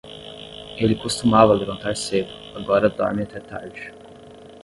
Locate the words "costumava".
0.95-1.53